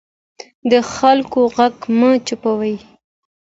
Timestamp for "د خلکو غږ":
0.71-1.75